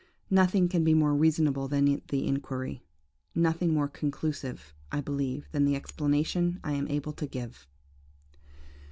[0.31, 2.81] "Nothing can be more reasonable than the inquiry;
[3.35, 7.67] nothing more conclusive, I believe, than the explanation I am able to give.